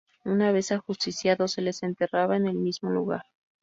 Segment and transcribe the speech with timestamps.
[0.25, 3.21] Una vez ajusticiados se les enterraba en el mismo lugar.